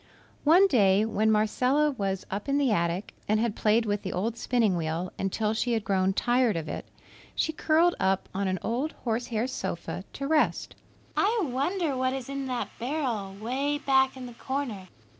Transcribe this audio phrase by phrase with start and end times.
[0.45, 4.35] One day when Marcella was up in the attic and had played with the old
[4.35, 6.87] spinning wheel until she had grown tired of it,
[7.35, 10.73] she curled up on an old horse hair sofa to rest.
[11.15, 14.87] "I wonder what is in that barrel, 'way back in the corner?"